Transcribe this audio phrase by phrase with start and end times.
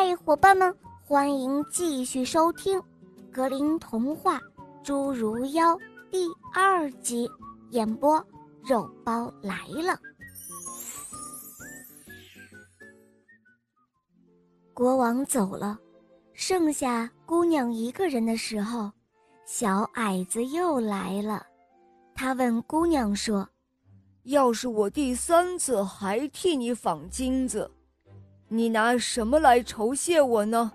[0.00, 0.72] 嗨，伙伴们，
[1.04, 2.78] 欢迎继续收听
[3.32, 4.40] 《格林童话：
[4.84, 5.74] 侏儒妖》
[6.08, 6.24] 第
[6.54, 7.28] 二集，
[7.70, 8.24] 演播
[8.64, 9.98] 肉包来了。
[14.72, 15.76] 国王走了，
[16.32, 18.92] 剩下姑娘一个人的时候，
[19.46, 21.44] 小矮子又来了。
[22.14, 23.48] 他问姑娘说
[24.22, 27.68] ：“要是我第三次还替你纺金子？”
[28.48, 30.72] 你拿什么来酬谢我呢？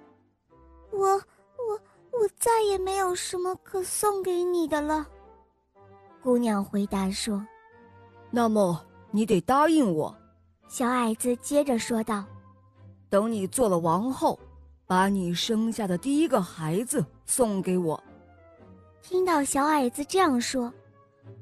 [0.92, 5.08] 我我我再也没有什么可送给你的了。
[6.22, 7.46] 姑娘回答说
[8.30, 10.16] ：“那么你得答应我。”
[10.70, 12.24] 小矮子接着说道
[13.10, 14.40] ：“等你做了王后，
[14.86, 18.02] 把你生下的第一个孩子送给我。”
[19.02, 20.72] 听到小矮子这样说，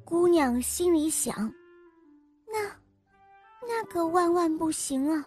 [0.04, 1.54] 姑娘心里想
[2.52, 2.60] ：“那
[3.68, 5.26] 那可万万不行啊！”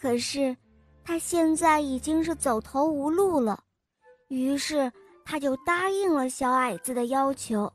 [0.00, 0.56] 可是，
[1.02, 3.64] 他现在已经是走投无路了，
[4.28, 4.92] 于是
[5.24, 7.72] 他就答应了小矮子的要求。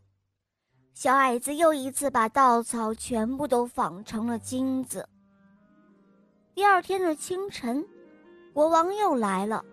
[0.94, 5.06] 小矮子又一次把稻草全部都纺成了金子。
[6.56, 7.86] 第二天的清晨，
[8.54, 9.66] 国王又来了，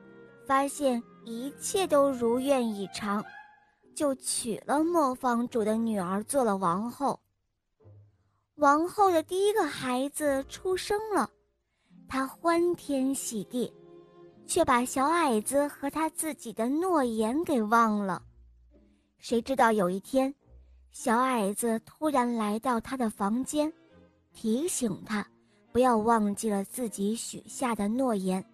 [0.44, 3.24] 发现一切都如愿以偿，
[3.94, 7.20] 就娶了磨坊主的女儿做了王后。
[8.56, 11.30] 王后的第一个孩子出生了。
[12.12, 13.72] 他欢天喜地，
[14.44, 18.20] 却把小矮子和他自己的诺言给忘了。
[19.18, 20.34] 谁知道有一天，
[20.90, 23.72] 小矮子突然来到他的房间，
[24.34, 25.24] 提醒他
[25.70, 28.44] 不要忘记了自己许下的诺言。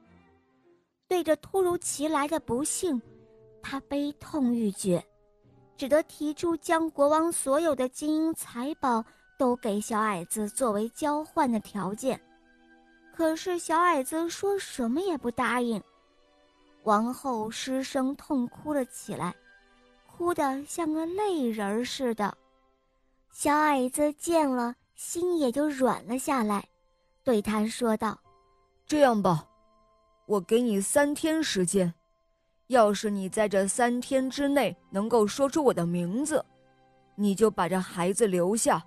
[1.09, 3.01] 对着突如其来的不幸，
[3.63, 5.03] 他悲痛欲绝，
[5.79, 9.03] 只得提出将国王所有的金银财宝
[9.39, 12.21] 都给小矮子作为交换的条件。
[13.17, 15.83] 可是小矮子说什么也不答应，
[16.83, 19.35] 王后失声痛哭了起来，
[20.07, 22.37] 哭得像个泪人似的。
[23.33, 26.63] 小矮子见了，心也就软了下来，
[27.25, 28.19] 对他说道
[28.87, 29.49] ：“这样吧，
[30.27, 31.95] 我给你三天时间，
[32.67, 36.45] 要是你在这三天之内能够说出我的名字，
[37.15, 38.85] 你就把这孩子留下。”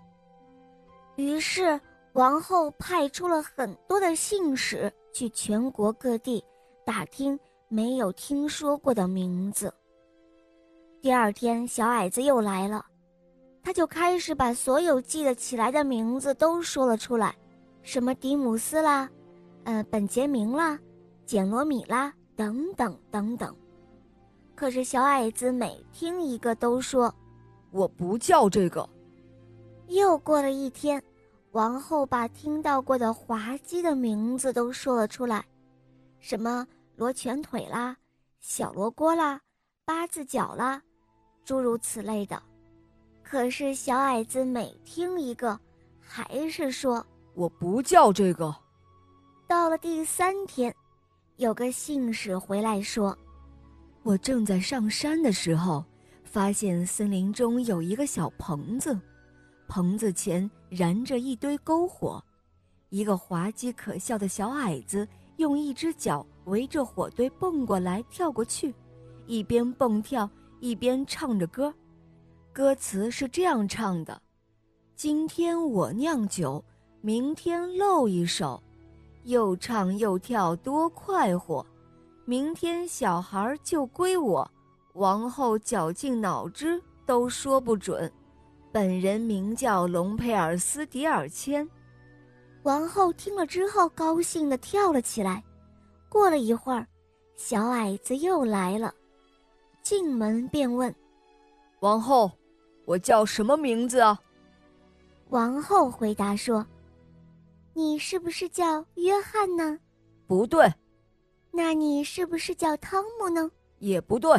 [1.18, 1.82] 于是。
[2.14, 6.44] 王后派出了很多的信使去全国各地
[6.86, 9.74] 打听没有听说过的名字。
[11.02, 12.86] 第二天，小矮子又来了，
[13.64, 17.36] 他就开始把所有记得起来的名字都说了出来，
[17.84, 19.10] 什么迪姆斯啦，
[19.64, 20.78] 呃，本杰明啦，
[21.26, 23.56] 简罗米啦，等等等等。
[24.56, 27.14] 可是小矮子每听一个都说
[27.72, 28.88] ：“我不叫这个。”
[29.88, 31.02] 又过了一天。
[31.52, 35.44] 王后把听到过的滑稽的名字都说了出来，
[36.20, 37.98] 什么罗拳腿啦、
[38.40, 39.42] 小罗锅啦、
[39.84, 40.82] 八字脚啦，
[41.44, 42.42] 诸如此类的。
[43.24, 45.60] 可是小矮子每听一个，
[46.00, 48.56] 还是说我不叫这个。
[49.48, 50.74] 到了第三天，
[51.38, 53.18] 有个信使回来说，
[54.04, 55.84] 我正在上山的时候，
[56.24, 58.96] 发现森林中有一个小棚子。
[59.70, 62.22] 棚子前燃着一堆篝火，
[62.90, 65.08] 一个滑稽可笑的小矮子
[65.38, 68.74] 用一只脚围着火堆蹦过来跳过去，
[69.28, 70.28] 一边蹦跳
[70.60, 71.72] 一边唱着歌，
[72.52, 74.20] 歌词是这样唱的
[74.98, 76.62] ：“今天我酿酒，
[77.00, 78.62] 明天露一手，
[79.26, 81.64] 又唱又跳多快活，
[82.26, 84.50] 明天小孩就归我，
[84.94, 88.12] 王后绞尽脑汁都说不准。”
[88.72, 91.68] 本人名叫隆佩尔斯迪尔谦。
[92.64, 95.44] 王后听了之后，高兴地跳了起来。
[96.08, 96.88] 过了一会儿，
[97.36, 98.94] 小矮子又来了，
[99.82, 100.94] 进门便问
[101.82, 102.32] ：“王后，
[102.86, 104.20] 我叫什么名字啊？”
[105.30, 106.66] 王后回答说
[107.74, 109.80] ：“你是不是叫约翰呢
[110.28, 110.72] ？”“不对。
[111.52, 113.50] ”“那你是不是叫汤姆呢
[113.80, 114.32] ？”“也不对。”“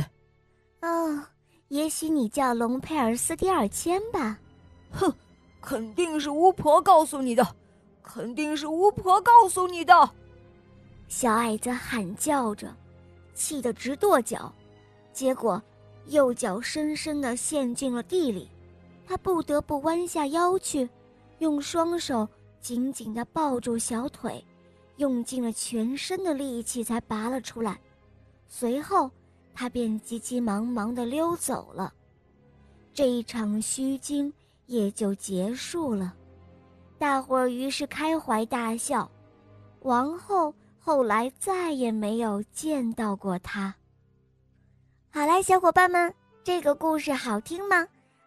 [0.83, 1.25] 哦。”
[1.71, 4.37] 也许你叫龙佩尔斯蒂尔谦吧？
[4.91, 5.13] 哼，
[5.61, 7.47] 肯定是巫婆告诉你的，
[8.03, 10.11] 肯定是巫婆告诉你的。
[11.07, 12.75] 小矮子喊叫着，
[13.35, 14.53] 气得直跺脚，
[15.13, 15.63] 结果
[16.07, 18.49] 右脚深深的陷进了地里，
[19.07, 20.91] 他不得不弯下腰去，
[21.39, 22.29] 用双手
[22.61, 24.45] 紧紧的抱住小腿，
[24.97, 27.79] 用尽了全身的力气才拔了出来，
[28.49, 29.09] 随后。
[29.55, 31.93] 他便急急忙忙地溜走了，
[32.95, 34.33] 这一场虚惊
[34.67, 36.15] 也就结束了。
[36.99, 39.11] 大伙儿于是开怀大笑，
[39.81, 43.75] 王后后来再也没有见到过他。
[45.11, 46.15] 好啦，小伙伴们，
[46.45, 47.87] 这个故事好听吗？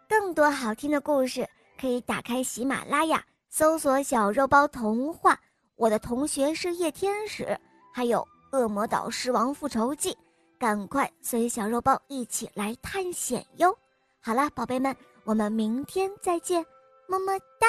[0.10, 1.48] 更多好听的故事
[1.80, 5.40] 可以打开喜马拉雅，搜索“小肉包童话”。
[5.76, 7.58] 我的同学是夜天使，
[7.92, 8.20] 还有
[8.58, 10.12] 《恶魔岛狮王复仇记》，
[10.58, 13.78] 赶快随小肉包一起来探险哟！
[14.22, 14.96] 好了，宝贝们，
[15.26, 16.66] 我们明天再见，
[17.08, 17.68] 么么哒。